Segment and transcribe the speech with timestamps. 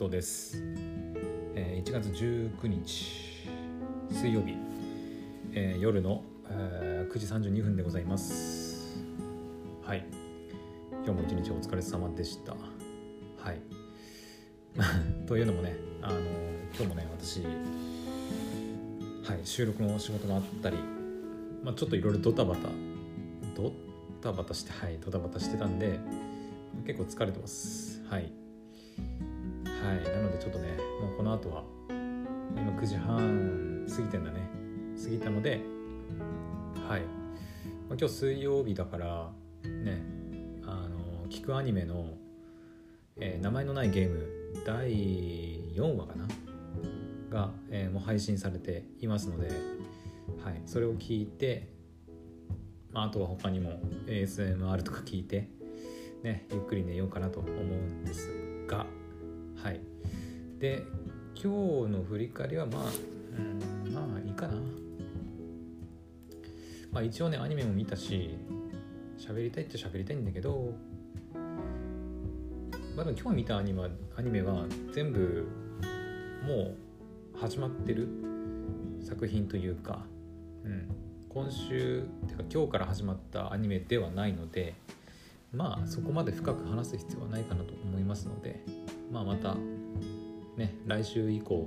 [0.00, 0.56] 藤です、
[1.54, 3.46] えー、1月19日
[4.10, 4.56] 水曜日、
[5.52, 8.96] えー、夜の、えー、9時32分でございます。
[9.84, 10.06] はい。
[11.04, 12.52] 今日も一日お疲れ様でした。
[12.52, 13.60] はい。
[15.28, 16.20] というのもねあの
[16.74, 20.78] 今日もね私はい収録の仕事があったり、
[21.62, 22.70] まあ、ちょっといろいろドタバタ
[23.54, 23.70] ド
[24.22, 26.00] タバタしてはいドタバタしてたんで
[26.86, 28.02] 結構疲れてます。
[28.08, 28.39] はい。
[29.84, 34.50] はいなのでちょっとねもうこの後は今9時半過ぎてんだね。
[35.02, 35.60] 過ぎたので
[36.88, 37.00] はい、
[37.88, 39.30] まあ、今日水曜日だから
[39.64, 40.02] ね
[40.66, 42.04] あの聞くアニメの、
[43.16, 44.28] えー、名前のないゲーム
[44.66, 44.90] 第
[45.74, 46.26] 4話かな？
[47.30, 49.48] が、えー、もう配信されていますので、
[50.44, 51.68] はい、それを聞いて、
[52.92, 55.48] まあ、あとは他にも ASMR とか聞いて、
[56.22, 58.28] ね、ゆっくり寝ようかなと思うんです
[58.66, 58.84] が
[59.62, 59.80] はい。
[60.58, 60.84] で
[61.34, 62.82] 今日の振り返りはまあ
[63.38, 64.54] うんまあいいかな。
[66.92, 68.36] まあ一応ねアニメも見たし
[69.18, 70.74] 喋りたいっちゃ喋りたいんだけど
[72.96, 75.46] まだ今日見たアニメアニメは全部
[76.46, 76.74] も
[77.34, 78.08] う始まってる
[79.02, 80.04] 作品というか、
[80.64, 80.88] うん、
[81.28, 84.74] 今週てか今日から始まったアニメではないので
[85.52, 88.60] まあそこまで深く話す必要はないかなと思いますので
[89.10, 89.56] まあ、また
[90.56, 91.66] ね来週以降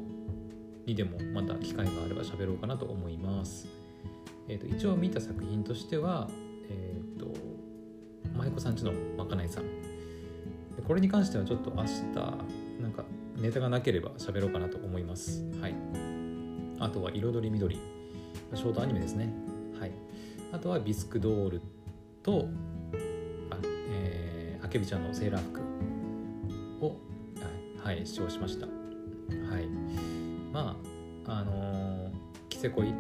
[0.85, 3.67] にでもまた機会があれば喋ろうかなと思います。
[4.47, 6.29] えーと、一応見た作品としては、
[6.69, 7.33] えっ、ー、と
[8.37, 9.63] 舞妓さんちのまかないさん
[10.85, 12.01] これに関してはちょっと明日
[12.81, 13.05] なんか
[13.37, 15.43] ネタがなければ喋ろうかなと思います。
[15.61, 15.75] はい。
[16.79, 19.31] あとは彩り緑ショートアニメですね。
[19.79, 19.91] はい。
[20.51, 21.61] あとはビスクドール
[22.21, 22.47] と
[23.49, 23.57] あ、
[23.89, 25.62] えー、あけびちゃんのセーラー服
[28.05, 28.65] 視聴しました。
[28.65, 29.67] はい。
[30.51, 30.77] ま
[31.25, 32.11] ああのー、
[32.49, 32.93] 着せ恋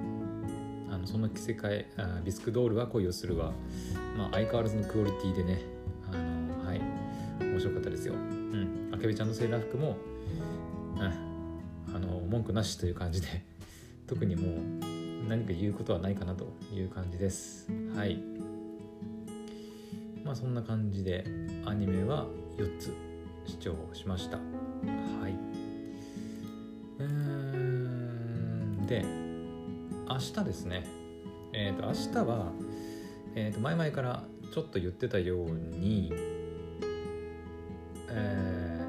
[0.89, 3.51] あのその着せ替えあビスクドールは恋をするは、
[4.17, 5.61] まあ、相変わらずのクオリティでね。
[6.11, 6.81] あのー、はい。
[7.39, 8.13] 面白かったですよ。
[8.13, 8.91] うん。
[8.93, 9.97] あけびちゃんのセーラー服も、
[10.95, 13.27] うん、あのー、文句なしという感じで。
[14.07, 17.69] 特にもう何か言うことはないかなという感じです。
[17.95, 18.21] はい。
[20.23, 21.25] まあそんな感じで
[21.65, 22.93] アニメは4つ
[23.45, 24.52] 視聴しました。
[24.87, 25.33] はい。
[26.99, 29.05] うんで
[30.07, 30.85] 明日ですね。
[31.53, 32.51] えっ、ー、と明日は、
[33.35, 34.23] えー、と前々から
[34.53, 36.11] ちょっと言ってたように、
[38.09, 38.85] え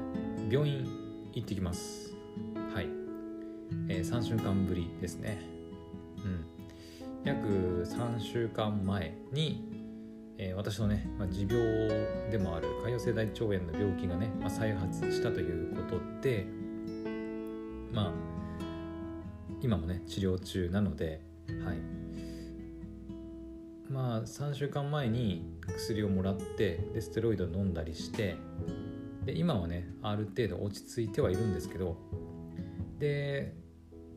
[0.49, 0.87] ー、病院
[1.33, 2.13] 行ってきます。
[2.73, 2.87] はい、
[3.89, 5.39] えー、3週間ぶりですね。
[6.23, 6.45] うん。
[7.23, 9.74] 約3週間前に
[10.37, 11.57] えー、私のね、まあ、持病
[12.29, 16.45] でもある潰瘍性大腸炎の病気がね、まあ、再発したということで
[17.91, 18.11] まあ
[19.61, 21.21] 今もね治療中なので
[21.63, 22.05] はい。
[23.89, 28.35] まあ3週間前に薬をもらってでステロイド飲んだりして
[29.25, 31.97] で今はねある程度落ち着いてはいるんですけど
[32.99, 33.53] で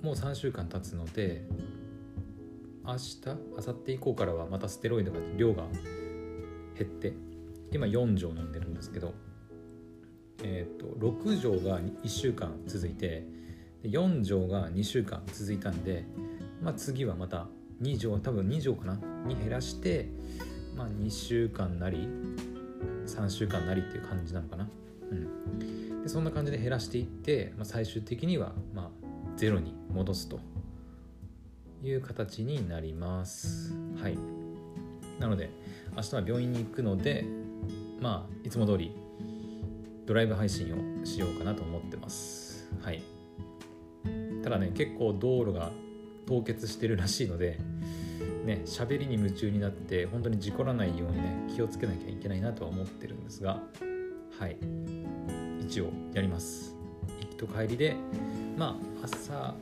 [0.02, 1.46] もう3週間経つので
[2.84, 5.64] 明日明後日以降からはまたステロイドが量が
[6.78, 7.12] 減って
[7.72, 9.14] 今4錠飲んでるんですけど、
[10.42, 13.26] えーと、6錠が1週間続いて
[13.84, 16.04] 4錠が2週間続いたんで、
[16.62, 17.46] まあ、次はまた
[17.82, 20.08] 2錠多分2錠かなに減らして、
[20.76, 22.08] まあ、2週間なり
[23.06, 24.68] 3週間なりっていう感じなのかな、
[25.10, 28.90] うん、でそんな感じで減らしていって、まあ、最終的にはまあ
[29.36, 30.40] ゼロに戻すと
[31.82, 33.72] いう形になります。
[34.02, 34.47] はい。
[35.18, 35.50] なので
[35.96, 37.24] 明日は病院に行くので
[38.00, 38.94] まあいつも通り
[40.06, 42.70] ドライブ配信をしようかなと思ってます。
[42.80, 43.02] はい。
[44.42, 45.70] ただね結構道路が
[46.26, 47.58] 凍結してるらしいので
[48.44, 53.60] ね喋りに夢中になって本当に事故らないようにね気をつけなきゃいけないなとは思ってるんですが
[54.38, 54.56] はい。
[55.60, 56.74] 一応やります。
[57.20, 57.96] 行きと帰りで
[58.56, 59.54] まあ朝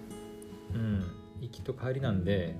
[0.75, 1.05] うん
[1.41, 2.57] 行きと帰りなんで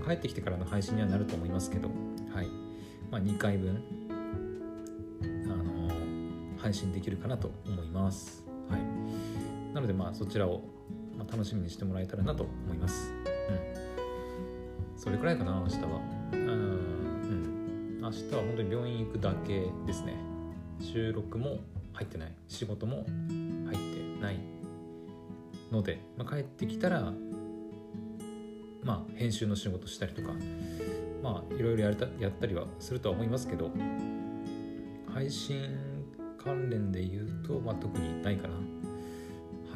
[0.00, 1.88] 帰ってきてからの配信にはなると思いますけど、
[2.32, 2.48] はい
[3.10, 3.82] まあ、2回分、
[5.44, 8.44] あのー、配信できるかなと思います。
[8.68, 8.80] はい、
[9.74, 10.62] なので、まあ、そちらを、
[11.16, 13.12] まあ、楽しみにしてもらえたらなと思います。
[14.94, 16.00] うん、それくらいかな、明日は。
[16.32, 20.14] うん、明日は本当に病院行くだけですね。
[20.80, 21.60] 収録も
[21.92, 23.06] 入ってない、仕事も
[23.66, 24.40] 入ってない
[25.70, 27.12] ので、まあ、帰ってきたら
[28.86, 30.28] まあ、編集の仕事したりとか
[31.20, 33.68] まあいろいろやたやったりはするとは思いますけど
[35.12, 35.76] 配信
[36.42, 38.54] 関連で言うと、まあ、特にないかな。
[38.54, 38.60] は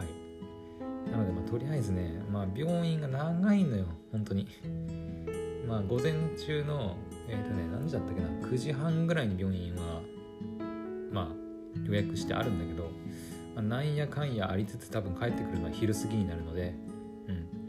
[0.05, 1.11] い。
[1.11, 4.47] なのでまあとりあえずね、まあ、病院が長いのよ本当に。
[5.67, 6.97] まあ午前中の
[7.29, 10.03] えっ、ー、とね何時だったっけな9時半ぐらいに病院は
[11.11, 11.29] まあ
[11.85, 12.91] 予約してあるんだけど、
[13.57, 16.75] まあ、なんやかんやありつつ多分帰ってくるのは昼過ぎになるので、
[17.29, 17.60] うん、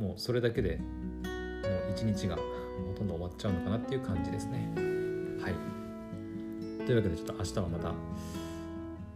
[0.00, 2.42] もうそれだけでもう一日がほ
[2.96, 4.72] とんど終わっちゃうのかなっていう感じですね。
[5.42, 6.86] はい。
[6.86, 7.94] というわけでちょっと明日はまた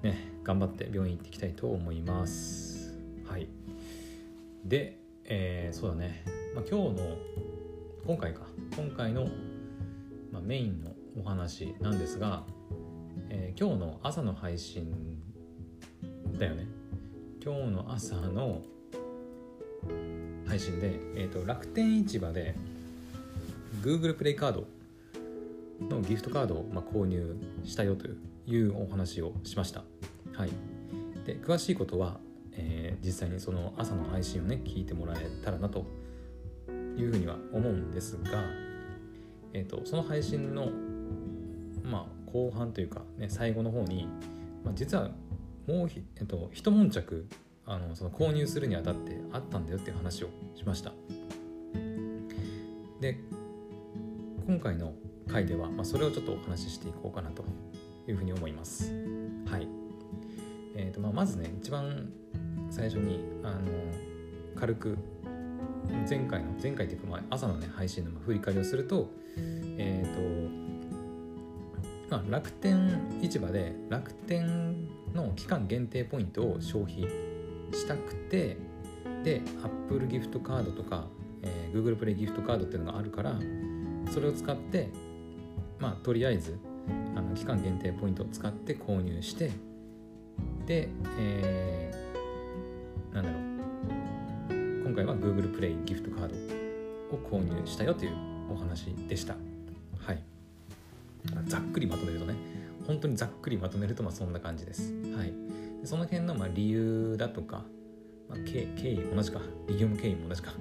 [0.02, 2.94] ね頑張って病院行っていきたいと思います。
[3.26, 3.48] はい。
[4.64, 6.22] で、えー、そうだね、
[6.54, 7.16] まあ、今日の
[8.06, 8.42] 今回か。
[8.76, 9.26] 今回の、
[10.30, 12.44] まあ、メインのお話なんですが、
[13.30, 14.92] えー、今日の朝の配信
[16.38, 16.66] だよね。
[17.42, 18.62] 今日の朝の
[20.46, 22.54] 配信で、えーと、楽天市場で
[23.82, 24.66] Google プレイカード
[25.80, 28.06] のギフトカードを、まあ、購入したよと
[28.46, 29.84] いうお話をしました。
[30.34, 30.50] はい、
[31.26, 32.18] で詳しいことは、
[32.52, 35.86] えー、実際にその朝の配信をね聞いてもらえたらなと
[36.96, 38.44] いうふうには思うんですが、
[39.52, 40.68] えーと、その配信の、
[41.84, 44.08] まあ、後半というか、ね、最後の方に、
[44.64, 45.10] まあ、実は
[45.66, 47.26] もうひ、えーと、一悶着
[47.66, 50.92] あのその購入するにあたってあったんだよっていう話をしました。
[53.00, 53.18] で
[54.46, 54.92] 今回の
[55.28, 57.44] 回では、まあ、それをちょっとお話ししていこうかなと
[58.06, 58.92] いうふうに思います。
[59.46, 59.68] はい。
[60.76, 62.10] えーとまあ、まずね一番
[62.70, 63.60] 最初にあの
[64.56, 64.98] 軽く
[66.08, 70.14] 前回の前回というかまあ朝のね配信の振り返りをするとえっ、ー、
[72.10, 77.06] と、まあ、楽天市場で楽天の期間限定ポイントを消費
[77.72, 78.56] したくて
[79.22, 81.06] で Apple ギフトカードとか、
[81.42, 83.34] えー、Google プレイギフトカードっていうのがあるから
[84.12, 84.88] それを使って
[85.78, 86.58] まあとりあえず
[87.16, 89.50] あの期間限定ポイントを使って購入して
[90.66, 90.88] で、
[91.18, 93.44] えー、なんだろう
[94.84, 96.34] 今回は Google プレイギフトカード
[97.16, 98.12] を購入したよという
[98.52, 99.34] お話でした。
[99.98, 100.22] はい。
[101.46, 102.34] ざっくりまとめるとね、
[102.86, 104.92] 本当にざっくりまとめるとまあそんな感じです。
[105.16, 105.32] はい。
[105.84, 107.64] その辺のまあ理由だとか、
[108.28, 110.52] まあ、経経緯同じか、理由も経緯も同じか、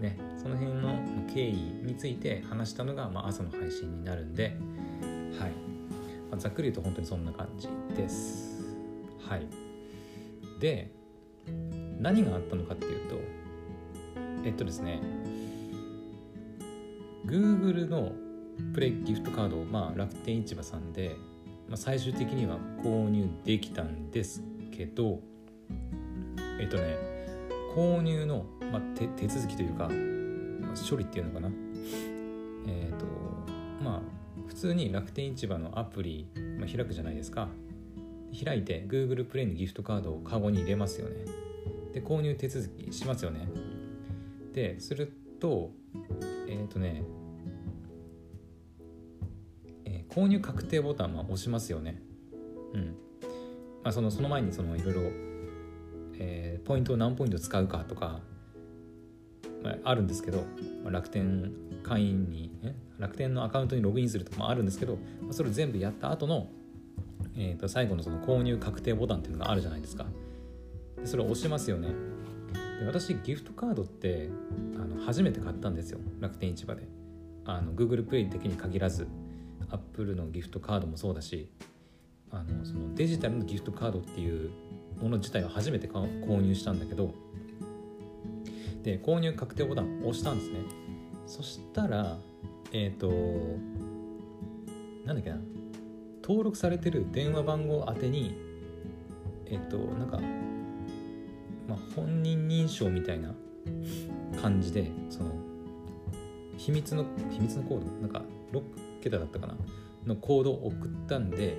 [0.00, 0.98] ね、その辺の
[1.32, 4.56] 経緯について話したのがまあ朝の配信になるんで、
[5.38, 5.50] はい。
[6.30, 8.64] まあ、ざっくり言うと本当にそんな感じです。
[9.28, 9.46] はい。
[10.60, 10.90] で、
[11.98, 13.16] 何があったのかっていうと、
[14.44, 15.00] えっとですね
[17.26, 18.12] Google の
[18.74, 21.16] プレイギフトカードを、まあ、楽天市場さんで、
[21.68, 24.42] まあ、最終的には購入できたんです
[24.76, 25.20] けど
[26.60, 26.96] えっとね
[27.74, 31.50] 購入の、まあ、手手続きというか、まあ、処理っていうのかな。
[32.66, 33.04] えっ、と
[33.82, 34.00] まあ
[34.46, 36.28] 普通に楽天市場のアプリ、
[36.58, 37.48] まあ、開くじゃないですか。
[38.44, 41.24] 開いて Google プレイのギフトカードをカゴに入れますよね。
[41.92, 43.48] で購入手続きしますよね。
[44.52, 45.70] ですると
[46.48, 47.02] えっ、ー、とね、
[49.84, 52.00] えー、購入確定ボタンは押しますよね。
[52.72, 53.03] うん。
[53.84, 55.02] まあそのその前にそのいろいろ
[56.18, 58.20] えー、ポイントを何ポイント使うかとか、
[59.62, 60.38] まあ、あるんですけど、
[60.82, 61.52] まあ、楽天
[61.82, 66.48] 会員に、ね、楽天のアカウントにログインするとかもあるんですけど、まあ、それを全部やった後の、
[67.36, 70.06] えー、と最後のその購入確定ボタンっていうのがあるじゃないですか。
[70.98, 71.88] でそれを押しますよね。
[72.80, 74.30] で私ギフトカードって
[74.76, 75.98] あの初めて買ったんですよ。
[76.20, 76.86] 楽天市場で。
[77.46, 79.06] あの Google プレイ的に限らず
[79.70, 81.50] Apple のギフトカードもそうだし
[82.34, 84.50] あのそのデジタルのギフトカードっていう
[85.00, 87.14] もの自体を初めて購入したんだけど
[88.82, 90.58] で購入確定ボタンを押したんですね。
[91.26, 92.18] そしたら
[92.72, 93.10] えっ、ー、と
[95.06, 95.38] なんだっけな
[96.22, 98.36] 登録されてる電話番号宛てに
[99.46, 100.20] えっ、ー、となんか
[101.66, 103.34] まあ、本人認証みたいな
[104.40, 105.30] 感じでその
[106.58, 108.22] 秘密の秘密のコードなんか
[108.52, 108.62] 6
[109.02, 109.56] 桁だったかな
[110.06, 111.56] のコードを送ったんで、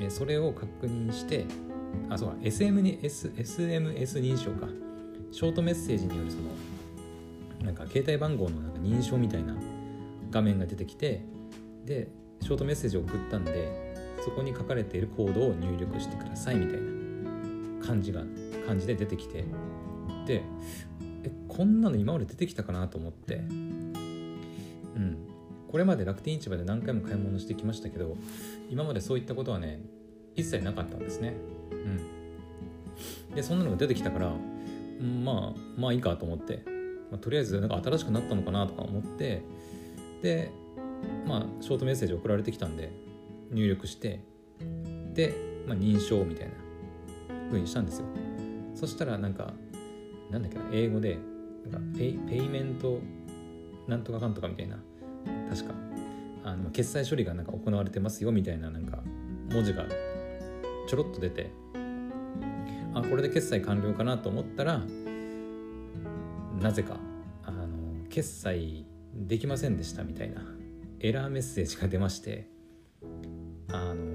[0.00, 1.46] えそれを確認して
[2.08, 4.68] あそうか SMS, SMS 認証か。
[5.30, 6.44] ショートメッセージによるその
[7.64, 9.54] なんか携帯番号のなんか認証みたいな
[10.30, 11.22] 画面が出てきて
[11.84, 12.08] で
[12.40, 18.22] ショートメッセージを送ったんでそこに書かれているコードを入力してくださいみたいな感じが
[18.66, 19.44] 感じで出てきて。
[20.26, 20.42] で
[21.24, 23.42] えこんなの今まで出てきたかなと思って。
[25.70, 28.16] これまで楽天市場で何回も買い物してきましたけど
[28.70, 29.80] 今までそういったことはね
[30.34, 31.34] 一切なかったんですね。
[31.70, 33.34] うん。
[33.34, 34.32] でそんなのが出てきたから
[35.00, 36.62] まあまあいいかと思って、
[37.10, 39.42] まあ、とりあえずなんか新しくなったのかなとか思って
[40.22, 40.50] で
[41.26, 42.90] まあショートメッセージ送られてきたんで
[43.50, 44.20] 入力して
[45.14, 45.34] で、
[45.66, 46.54] まあ、認証みたいな
[47.48, 48.06] 風にしたんですよ。
[48.74, 49.52] そしたらなんか
[50.30, 51.18] なんだっけな英語で
[51.70, 53.00] なんかペイペイメント
[53.86, 54.78] なんとかかんとかみたいな
[55.50, 55.74] 確か
[56.44, 59.02] あの決済処理がなんか行われてますよみたいななんか
[59.50, 59.84] 文字が
[60.88, 61.50] ちょろっと出て
[62.94, 64.82] あこれで決済完了かなと思ったら
[66.60, 66.96] なぜか
[67.44, 67.66] あの
[68.08, 70.42] 決済できませんでしたみたいな
[71.00, 72.48] エラーメッセージが出まして
[73.70, 74.06] あの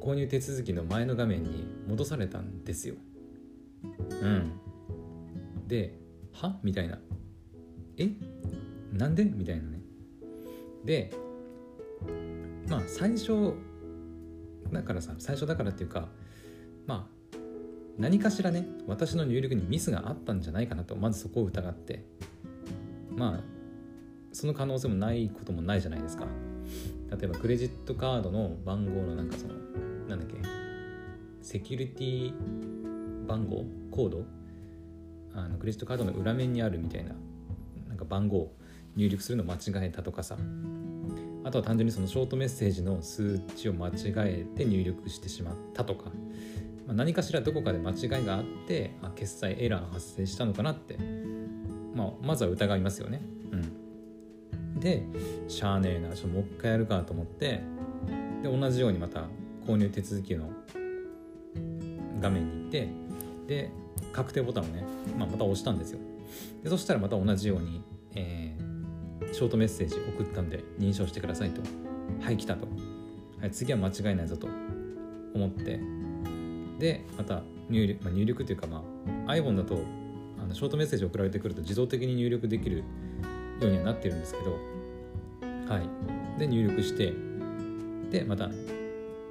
[0.00, 2.96] 購入手続きの前の画面に戻されたんですよ。
[4.20, 4.52] うん。
[5.66, 5.98] で、
[6.32, 6.58] は？
[6.62, 6.98] みたいな。
[7.96, 8.10] え？
[8.92, 9.24] なんで？
[9.24, 9.62] みたいな。
[10.84, 11.12] で、
[12.68, 13.54] まあ最初
[14.72, 16.08] だからさ、最初だからっていうか、
[16.86, 17.36] まあ
[17.98, 22.04] 何かしらね、私の入力にミスがあったんじゃないかなと、まずそこを疑って、
[23.16, 23.40] まあ
[24.32, 26.26] その可能性もないこともないじゃないですか。
[27.10, 29.54] 例えばクレジットカードの番号のなんかその
[30.08, 30.34] なんだっけ
[31.42, 34.24] セキュリティ番号コード
[35.34, 37.12] あのクレジットカードの裏面にあるみたいな
[37.88, 38.52] なんか番号
[38.96, 40.36] 入力するの間違えたとかさ。
[41.46, 46.06] あとは単純にそのショートメッセージの数値を間違えて入力してしまったとか、
[46.86, 50.96] まあ、何かしらどこかで間違いがあってあ決済エラー発生したのかなって、
[51.94, 53.20] まあ、まずは疑いますよね。
[53.52, 55.02] うん、で
[55.48, 57.60] しゃあねえなちょもう一回やるかと思って。
[58.42, 59.24] で同じようにまた
[59.66, 60.50] 購入手続きの
[62.20, 62.88] 画面に行って。
[63.46, 63.70] で
[64.12, 64.82] 確定ボタンをね、
[65.18, 65.98] まあ、また押したんですよ。
[66.62, 67.82] でそしたらまた同じように、
[68.14, 68.73] えー、
[69.34, 71.60] ショートメッセージ送ったんで認証してくださいと。
[72.24, 72.68] はい来たと、
[73.40, 74.46] はい、次は間違いないぞと。
[75.34, 75.80] 思って。
[76.78, 78.84] でまた入力,、まあ、入力というか、ま
[79.26, 79.80] あ、iPhone だと
[80.40, 82.84] あのショートメッセージ送られてくると自動的に入力できるよ
[83.62, 84.52] うにはなってるんですけど。
[85.68, 86.38] はい。
[86.38, 87.12] で入力して。
[88.12, 88.48] でまた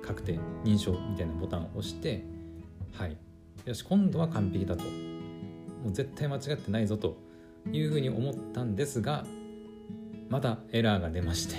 [0.06, 2.26] 確定認証みたいなボタンを押して。
[2.94, 3.16] はい。
[3.64, 4.84] よし今度は完璧だと。
[4.84, 7.16] もう絶対間違ってないぞと
[7.72, 9.26] いうふうに思ったんですが
[10.34, 11.56] またエラーが出まして。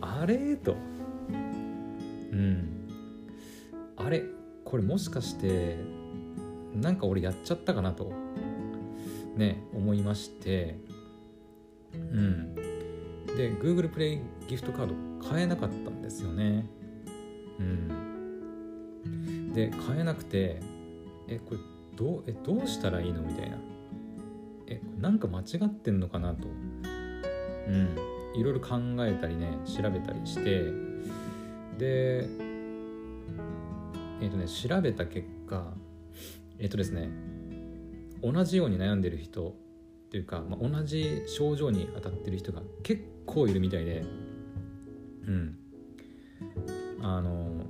[0.00, 0.56] あれ？
[0.56, 0.74] と。
[1.30, 1.34] う
[2.34, 2.88] ん。
[3.96, 4.24] あれ？
[4.64, 5.76] これもしかして
[6.74, 8.12] なんか俺やっちゃったかなと。
[9.36, 10.76] ね思いまして。
[11.94, 12.56] うん。
[12.56, 16.66] で Google プレイギフトカード買えなかったんですよね。
[17.60, 19.52] うん。
[19.52, 20.58] で買えなくて
[21.28, 21.58] えこれ
[21.94, 23.22] どうえどうしたらいいの？
[23.22, 23.56] みたいな。
[24.72, 26.48] えなんか間違ってんのかなと。
[26.48, 27.96] うん。
[28.34, 30.72] いろいろ考えたりね調べたりして。
[31.78, 32.28] で
[34.20, 35.74] えっ、とね調べた結果
[36.58, 37.10] えっ、とですね
[38.22, 39.52] 同じように悩んでる人っ
[40.10, 44.04] ていうか、まあ、同じ症状に当たってる人が結構いるみたいで。
[45.26, 45.58] うん。
[47.02, 47.66] あの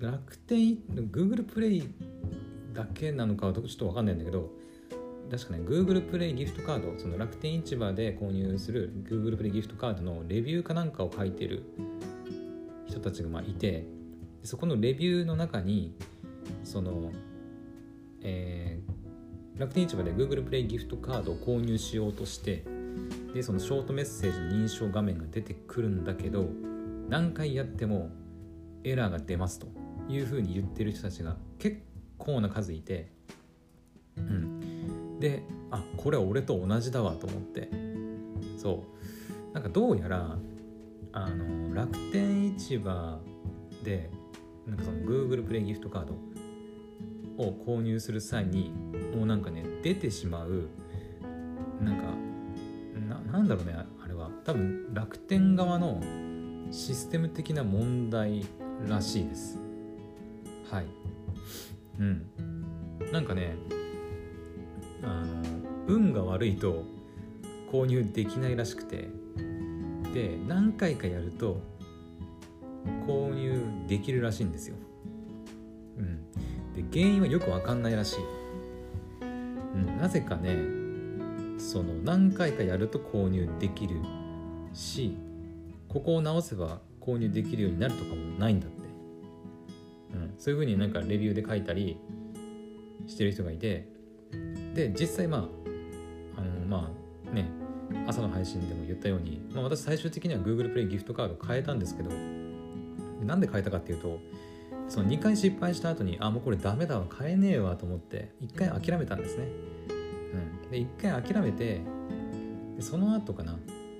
[0.00, 1.88] 楽天 Google プレイ
[2.72, 4.50] だけなのかはちょっと分かんないんだけど
[5.30, 11.64] 確かね Google プレイギフトカードその楽天市場で購入する Google プレイギフトカードのレビューかなんかを書いてる
[12.86, 13.86] 人たちがまあいて
[14.42, 15.94] そこのレビューの中に
[16.62, 17.10] その、
[18.22, 22.64] えー、楽天市場で Google プレイギフトカードを購入しようとして
[23.32, 26.46] でそのショートメッセージの認証画面が出てくるんだけど
[27.08, 28.10] 何回やっても
[28.84, 29.66] エラーが出ますと
[30.08, 31.78] いうふうに言ってる人たちが結
[32.18, 33.10] 構な数いて、
[34.16, 34.43] うん、
[35.24, 37.70] であこれは俺と同じだわと思って。
[38.58, 38.84] そ
[39.50, 39.54] う。
[39.54, 40.36] なんかどうやら
[41.12, 43.18] あの楽天市場
[43.82, 44.10] で
[44.66, 46.14] なんかその Google プレイギフトカード
[47.42, 48.70] を購入する際に
[49.16, 50.68] もうなんかね出てしまう
[51.80, 52.02] なんか
[53.08, 54.28] ななんだろうねあれは。
[54.44, 56.02] 多分楽天側の
[56.70, 58.44] システム的な問題
[58.86, 59.58] らしいです。
[60.70, 60.86] はい。
[61.98, 62.26] うん。
[63.10, 63.56] なんかね
[65.04, 65.42] あの
[65.86, 66.84] 運が悪いと
[67.70, 69.08] 購入できないらしくて。
[70.14, 71.60] で何回かやると
[73.04, 74.76] 購入できるらしいんですよ。
[75.98, 76.30] うん。
[76.72, 78.18] で原因はよく分かんないらしい、
[79.22, 79.26] う
[79.76, 80.56] ん、なぜかね
[81.58, 83.96] その何回かやると購入できる
[84.72, 85.16] し
[85.88, 88.76] ここを直せば購入できるようになるとかもないんだって、
[90.14, 91.96] うん、そういうふうになんかレビューで書いたり
[93.06, 93.88] してる人がいて
[94.74, 96.90] で実際まああのま
[97.30, 97.48] あね
[98.06, 102.10] 朝の配信でも言ったように、まあ、私最終的には Google プレイギフトカード変えたんですけど
[103.24, 104.18] なんで変えたかっていうと
[104.88, 109.46] その2回失敗した後にあもうこれダメだわ変えねえわと思って1回諦めたんですね、
[110.64, 111.80] うん、で1回諦めて
[112.76, 113.56] でその後かな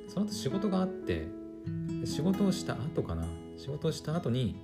[0.08, 1.26] その後仕事があって
[2.04, 3.24] 仕事をした後かな
[3.56, 4.56] 仕事をした後に、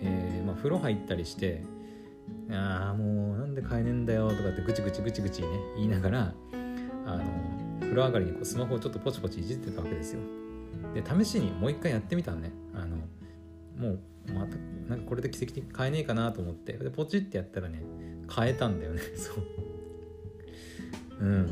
[0.00, 1.62] えーまあ、風呂入ったりして
[2.50, 6.34] 「ああもうなんで買えねえんだよ」とかってぐちぐちぐちぐちね言いながら
[7.04, 7.24] あの
[7.80, 10.20] 風呂上がりにこうスマホをちょっとポチポチいじってたわけですよ。
[10.94, 12.52] で試しにもう一回やってみたのね。
[12.74, 12.96] あの
[13.76, 14.00] もう
[14.32, 14.56] また
[14.88, 16.72] なんかこれで奇跡的に買えねえかなと思って。
[16.72, 17.82] でポチってやったらね
[18.26, 19.00] 買えたんだよね。
[19.16, 19.36] そう。
[21.20, 21.48] うん。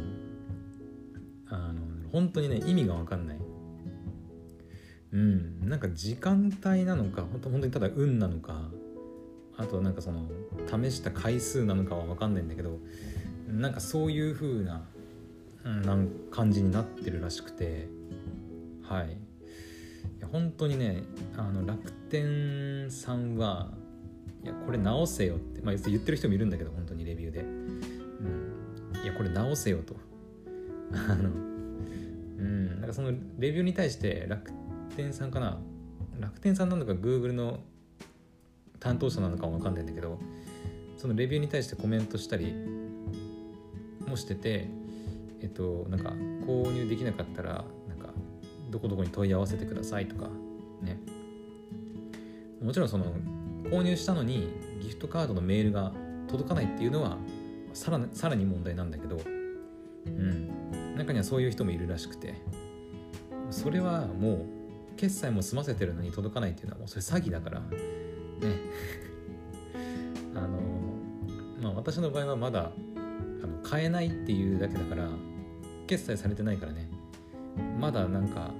[1.48, 3.38] あの本当にね意味が分かんない。
[5.12, 5.68] うん。
[5.68, 8.70] なんか時間帯なのか本当本当にただ運なのか。
[9.58, 10.28] あとなんかその
[10.66, 12.78] 試した回数なのかは分かんないんだけど
[13.48, 14.86] なんかそういう風な、
[15.64, 17.88] う、なん感じになってるらしくて
[18.82, 19.12] はい。
[20.18, 21.02] いや本当にね
[21.36, 23.70] あの楽天さんは
[24.44, 29.96] いやこれ直せよって、まあ、言ってる人もいるんだけど本当にレビューで、うん、いやこれ直せよと。
[30.92, 31.30] あの
[32.38, 32.80] うん。
[32.80, 34.52] なんかそのレビューに対して楽
[34.96, 35.58] 天さんかな。
[36.20, 37.60] 楽天さんなのか Google の
[38.80, 40.18] 担当者なのかも分かんないんだけど
[40.96, 42.54] そのレビューに対してコメントしたり
[44.06, 44.68] もしてて
[45.40, 46.10] えっとなんか
[46.46, 48.08] 購入できなかったらなんか
[48.70, 50.28] どこどこに問い合わせてくださいとか
[50.82, 50.98] ね。
[52.62, 53.12] もちろんその
[53.64, 54.48] 購入したのに
[54.80, 55.92] ギフトカードのメールが
[56.28, 57.18] 届かないっていうのは
[57.74, 59.20] さらさらに問題なんだけど
[60.06, 60.96] うん。
[60.96, 62.34] 中にはそういう人もいるらしくて。
[63.50, 64.46] それはも
[64.92, 67.62] う決済も済ませてるのに届かないっていうのはもうそれ詐欺だから。
[68.40, 68.56] ね。
[70.34, 70.58] あの
[71.62, 72.70] まあ私の場合はまだ
[73.42, 75.08] あの買えないっていうだけだから
[75.86, 76.88] 決済されてないからね。
[77.80, 78.50] まだなんか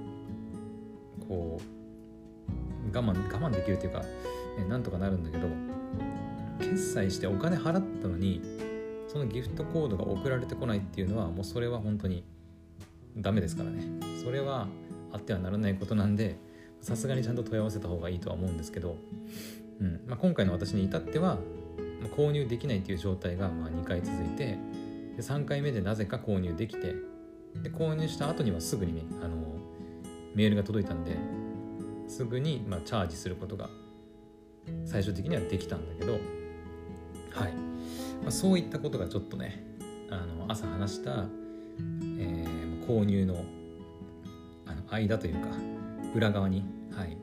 [1.27, 4.07] こう我慢我慢できるっていうか、ね、
[4.67, 5.47] なんとかなるんだけど
[6.59, 8.41] 決済してお金払ったのに
[9.07, 12.23] そのギフトコードが送られてこないっていうのはもうそれは本当に
[13.15, 13.83] ダメですからね。
[14.23, 14.67] それは
[15.11, 16.37] あってはならないことなんで
[16.81, 18.97] さすがにちゃんと問い合わせた方がいいとは思うんですけど、
[19.79, 20.01] うん。
[20.07, 21.37] まあ、今回の私に至っては、
[22.01, 24.57] ま購入できないっていう状態がまあ2回続いて
[25.15, 26.95] で3回目でなぜか購入できて
[27.63, 29.37] で購入した後にはすぐにねあの
[30.35, 31.17] メールが届いたんで
[32.07, 33.69] すぐにまあチャージすることが
[34.85, 37.51] 最終的にはできたんだけどはい、
[38.21, 39.63] まあ、そういったことがちょっとね
[40.09, 43.43] あの朝話した、えー、購入の
[44.65, 45.47] あの間というか
[46.13, 46.63] 裏側に、
[46.95, 47.17] はい、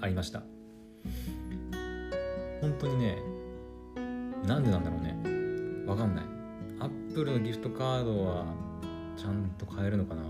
[0.00, 0.51] ありました。
[2.62, 3.18] 本当にね
[4.46, 5.16] なんでなんだろうね。
[5.86, 6.24] わかんない。
[6.80, 8.46] アップルのギフトカードは
[9.16, 10.22] ちゃんと買えるのかな。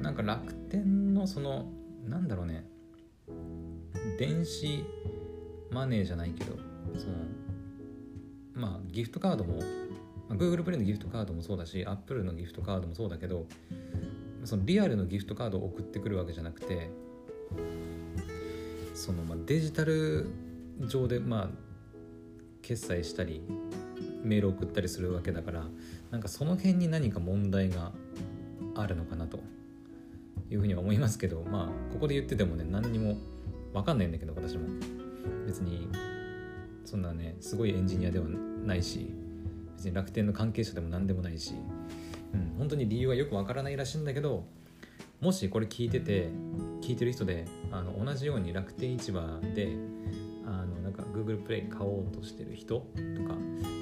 [0.00, 1.66] なんか楽天のその
[2.04, 2.64] なんだろうね。
[4.18, 4.84] 電子
[5.72, 6.56] マネーじゃないけど
[6.94, 7.14] その
[8.54, 9.60] まあギフトカードも、
[10.30, 13.46] Google プレイのギフトカードもそうだし Apple のギフトカードもそうだけど
[14.44, 16.88] そのリアルのギフトカードを送ってくるわけじゃなくて
[18.94, 20.30] そのまあデジタル
[20.80, 21.48] 上でまあ
[22.62, 23.42] 決済したり
[24.22, 25.64] メール送ったりするわけだから
[26.10, 27.92] なんかその辺に何か問題が
[28.74, 29.38] あるのかなと
[30.50, 33.16] いうふうには思いますけどまあここで言っててもね何にも
[33.72, 34.68] 分かんないんだけど私も。
[35.46, 35.88] 別に
[36.84, 39.10] そんなねすごいエンジニアではないし
[39.76, 41.54] 別に楽天の関係者でも何でもないし
[42.34, 44.44] うん、本当に理由はよくわからないらしいんだけど
[45.20, 46.28] もしこれ聞いてて
[46.82, 49.76] 聞いてる人であの同じように楽天市場で
[50.96, 52.82] か Google プレイ買おうとしてる人と
[53.28, 53.34] か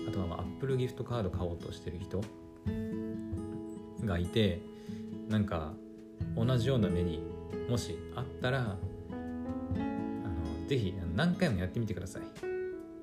[0.08, 2.20] あとはまあ Apple ギフトカード買おうとしてる人
[4.04, 4.60] がいて
[5.28, 5.72] なんか
[6.36, 7.22] 同じような目に
[7.68, 8.76] もしあったらあの
[10.68, 12.22] ぜひ何回もやってみてください。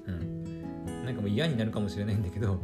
[0.08, 2.60] うん、なんかもう嫌になるかもしれないんだけど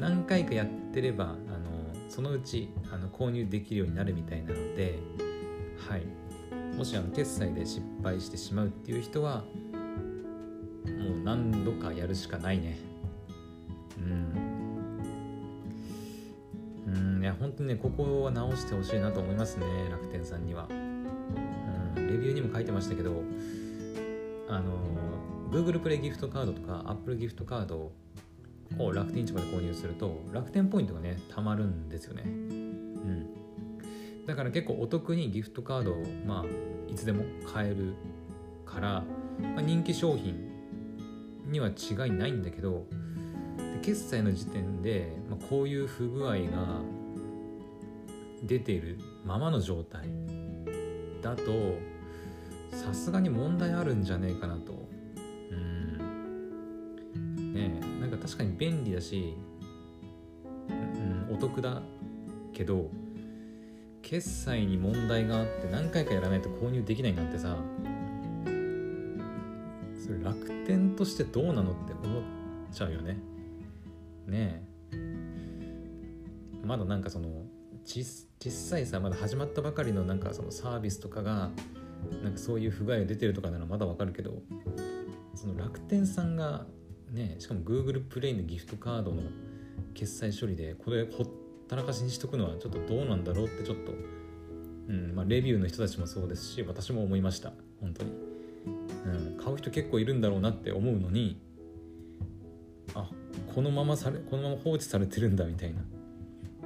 [0.00, 1.74] 何回かやってればあの
[2.08, 4.98] そのうちあの購入できるようになるみたいなので、
[5.88, 6.06] はい、
[6.76, 9.44] もしあの決済で失敗してしまうっていう人は
[11.04, 12.78] もう何度かやるしかないね。
[13.98, 14.94] うん。
[16.86, 17.22] うん。
[17.22, 20.66] いや本当にねここは直してほしいなと思いますね楽天さんには。
[20.70, 20.72] う
[22.00, 22.06] ん。
[22.06, 23.22] レビューにも書いてましたけど
[24.48, 24.78] あの
[25.50, 27.92] Google プレイギフトカードとか Apple ギフトカード
[28.78, 32.22] を楽天市場で購入すると楽天ポイントがねたまるんですよね。
[32.24, 33.26] うん。
[34.26, 37.94] だから結構お得にギフトカードをまあいつでも買える
[38.64, 39.04] から、
[39.54, 40.53] まあ、人気商品
[41.46, 42.86] には違いないんだけど
[43.82, 46.80] 決済の時点で、まあ、こういう不具合が
[48.42, 50.08] 出ているままの状態
[51.22, 51.42] だと
[52.70, 54.72] さすがに問題あるんじゃねえかなと。
[57.54, 59.36] ねえ何か確かに便利だし、
[60.68, 60.72] う
[61.32, 61.82] ん、お得だ
[62.52, 62.90] けど
[64.02, 67.56] 決済に問題があって何回かやらないと購入できないなんてさ
[70.04, 70.53] それ楽
[70.94, 72.22] としてどうなのって思っ
[72.72, 73.18] ちゃうよね。
[74.26, 76.64] ねえ。
[76.64, 77.44] まだなんかその
[77.84, 81.50] 実際さまだ始まったばかりのなんかそのサービスとかが
[82.22, 84.42] なんかそういう不具合が出てるとかならまだわかるけど
[85.34, 86.66] その楽天さんが
[87.12, 89.22] ねしかも Google プレイのギフトカードの
[89.92, 91.26] 決済処理でこれほっ
[91.68, 93.92] たらかしにしとくのはちょっとどうなんだろうってちょっと、
[94.88, 97.52] うんまあ、レビューの人たちもそうですし私も思いました。
[97.80, 98.12] 本当に、
[99.04, 101.40] うん、買う人結構いるんだろうなって思うのに
[102.94, 103.08] あ
[103.54, 105.80] このままされこのまま放置されてるんだみたいな。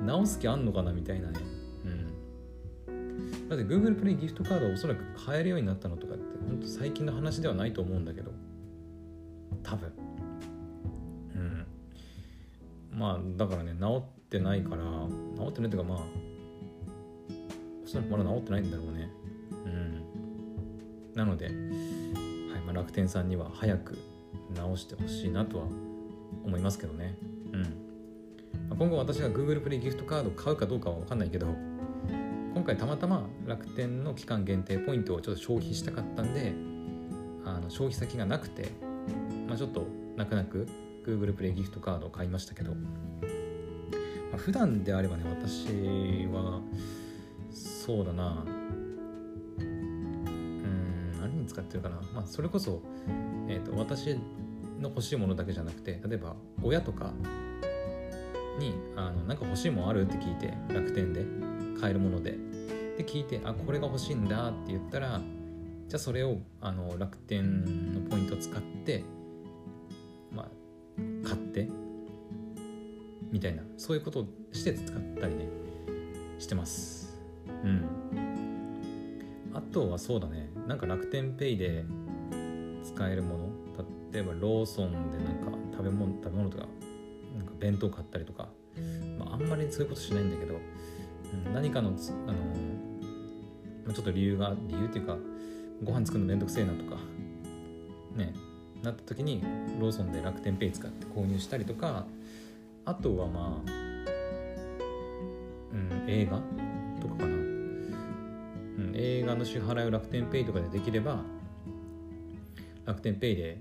[0.04, 1.40] 直す気あんのかなみたいなね。
[1.84, 3.48] うん。
[3.48, 8.30] だって Google プレイギフトカードはおそらく買えるようになったのとかって本当最近の話ではないと思うんだけど。
[9.62, 9.92] 多分。
[11.34, 11.66] うん。
[12.92, 14.82] まあだからね治ってないから
[15.36, 15.98] 治ってないっていうかまあ
[17.84, 19.10] おそらくまだ治ってないんだろうね。
[19.64, 20.02] うん。
[21.14, 21.50] なので、
[22.68, 23.98] まあ、楽天さんには早く
[24.54, 25.64] 直してほしいなとは
[26.44, 27.16] 思いますけどね。
[27.52, 27.68] うん、ま
[28.72, 31.46] あ、今後私が Google プレイギフトカード買うかどうかは分かんないけど
[32.54, 36.52] 今回たまたま楽天の期間限定ポイントをちょっと消費したかったんで
[37.46, 38.68] あの消費先がなくて
[39.48, 40.68] まあ、ちょっと泣く泣く
[41.06, 42.78] Google プレイギフトカードを買いましたけど、ま
[44.34, 45.66] あ、普段であればね私
[46.30, 46.60] は
[47.50, 48.44] そうだな。
[51.68, 52.82] 何に使ってるかな、まあ、それこそ、
[53.48, 54.14] えーと、私
[54.80, 57.12] の欲しいものだけじゃなくて例えば親とか
[58.58, 60.02] にあのなんか欲しいもんある？
[60.02, 61.24] って聞いて楽天で
[61.80, 62.38] 買えるもので。
[62.96, 65.20] で聞いてあこれが欲しいんだって言ったら
[65.86, 69.04] じゃあそれをあの楽天のポイントを使って
[70.32, 70.48] まあ
[71.24, 71.68] 買って
[73.30, 73.62] みたいな。
[73.76, 75.48] そういうことをして使ったりね
[76.40, 77.16] してます。
[77.46, 77.84] うん。
[79.54, 80.47] あとはそうだね。
[80.68, 81.86] なんか楽天ペイで
[82.84, 83.48] 使えるもの
[84.12, 86.66] 例えばローソンでなんか食べ物食べ物とか
[87.36, 88.50] なんか弁当買ったりとか、
[89.18, 90.60] まあ、あんまりそういうことしないんだけど、
[91.52, 91.98] 何かのあの
[93.92, 95.16] ちょっと理由が理由っていうか
[95.82, 96.96] ご飯作るのめんどくせえなとか
[98.14, 98.34] ね
[98.82, 99.42] なった時に
[99.80, 102.06] ローソンで楽天ペイ使って購入したりとか
[102.84, 103.70] あとはまあ、
[105.72, 106.42] うん、映画
[107.00, 107.37] とかかな、
[109.28, 111.22] うん、映画の支払いを楽天ペイとかでできれば
[112.86, 113.58] 楽天ペイで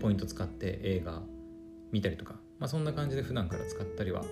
[0.00, 1.22] ポイント使って映画
[1.92, 4.22] 見たりとか、まあ、そんな感じで普段から使ったりは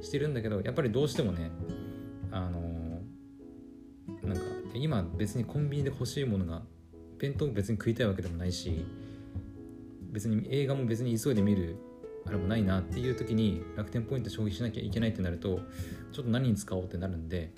[0.00, 1.50] してるんだけどやっぱりどうしてもね
[2.30, 4.42] あのー、なんか
[4.74, 6.62] 今別にコンビニで欲しいものが
[7.18, 8.84] 弁当別に食いたいわけでもないし
[10.10, 11.76] 別に映画も別に急いで見る
[12.26, 15.60] あれもないなっていう時に楽天ポイント消費しなきゃいけないってなると
[16.12, 17.52] ちょっと何に使おうってなるんで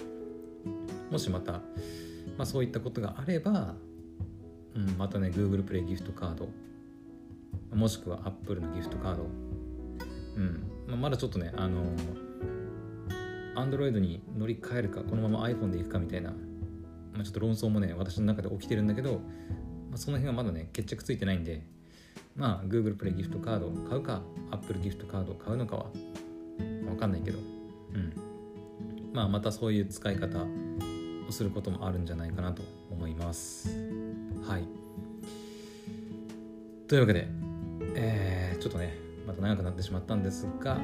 [1.11, 1.61] もしまた、
[2.37, 3.75] まあ、そういったことがあれば、
[4.75, 6.49] うん、またね Google プレイギフトカード
[7.75, 9.27] もしくは Apple のギフトカード、
[10.37, 11.83] うんまあ、まだちょっとねあの
[13.57, 19.19] Android に乗り換えるかこのまま iPhone でいくかみたいな、まあ、ちょっと論争もね私の中で起きてるんだけど、ま
[19.95, 21.65] あ、その辺はまだね決着ついてないんで
[22.37, 25.87] まあ Google プレイギフトカードを買うか Apple ギフトカードを買うのかは
[26.59, 28.13] 分かんないけど、うん、
[29.13, 30.45] まあまたそういう使い方
[31.35, 33.69] することもあるんじゃないかなと思います。
[34.47, 34.65] はい。
[36.87, 37.29] というわけで、
[37.97, 40.79] えー、ちょっとねまた長くなってしまったんですが、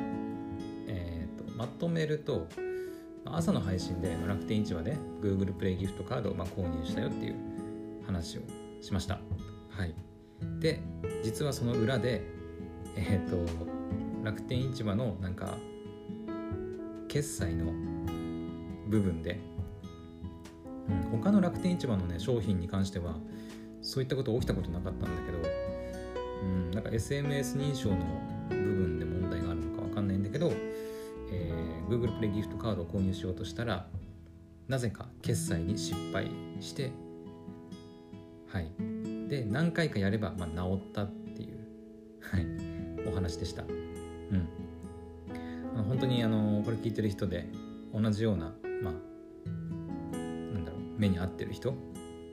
[0.88, 2.48] えーと、まとめると
[3.24, 7.36] 朝の配信で楽天市場で Google プレイギフトカードをま購入したよっていう
[8.04, 8.40] 話を
[8.80, 9.20] しました。
[9.70, 9.94] はい。
[10.58, 10.80] で
[11.22, 12.22] 実はその裏で
[12.96, 13.70] えっ、ー、と
[14.24, 15.54] 楽天市場のなんか
[17.08, 17.72] 決済の
[18.90, 19.40] 部分で、
[20.90, 23.16] うん、他の楽天市場のね商品に関しては
[23.82, 25.38] そういったこと起きたことなかったんだけど、
[26.42, 27.96] うん、なんか SMS 認証の
[28.48, 30.52] 部分で問題があるのかわかんないんだけど、
[31.32, 33.86] えー、Google プレイギフトカードを購入しようとしたら
[34.68, 36.92] なぜか決済に失敗して
[38.52, 38.70] はい
[39.28, 41.58] で何回かやれば、まあ、治ったっていう、
[42.20, 43.62] はい、お話でした。
[43.62, 44.48] うん
[45.88, 47.48] 本当にあのこれ聞いてる人で
[47.92, 48.94] 同じような、まあ、
[51.00, 51.74] 目に合ってる人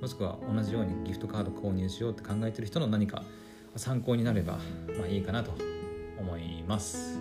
[0.01, 3.23] もしくは同じようにギフトカード購入しようって考えてる人の何か
[3.75, 4.60] 参考になれば、
[4.99, 5.51] まあ、いいかなと
[6.19, 7.19] 思います。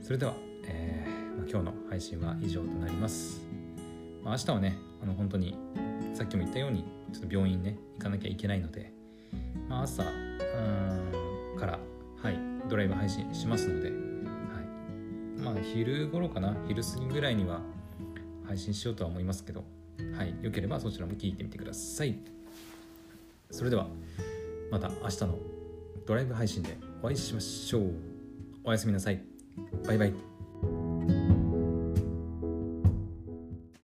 [0.00, 0.34] それでは、
[0.64, 3.40] えーまあ、今日の配信は以上となります、
[4.24, 5.56] まあ、明日はねあの本当に
[6.14, 8.92] さっきも言ったようにちょっと病院ね行かなきゃいけないので、
[9.68, 10.10] まあ、朝か
[11.66, 11.78] ら
[12.22, 12.38] はい
[12.68, 13.98] ドライブ配信しますので、はい、
[15.40, 16.56] まあ昼頃かな？
[16.66, 17.60] 昼過ぎぐらいには
[18.52, 19.64] 配信しようとは思いますけど
[20.14, 22.18] はいよければそちらも聞いてみてください。
[23.50, 23.86] それでは
[24.70, 25.38] また明日の
[26.06, 27.92] ドライブ配信でお会いしましょう。
[28.64, 29.22] おやすみなさい。
[29.86, 30.31] バイバイ。